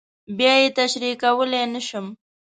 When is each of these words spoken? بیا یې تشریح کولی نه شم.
بیا 0.37 0.53
یې 0.61 0.69
تشریح 0.79 1.15
کولی 1.21 1.63
نه 1.73 1.81
شم. 1.87 2.05